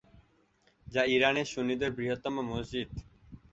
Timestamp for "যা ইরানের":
0.87-1.45